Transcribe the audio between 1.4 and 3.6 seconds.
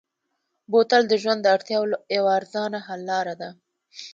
د اړتیاوو یوه ارزانه حل لاره ده.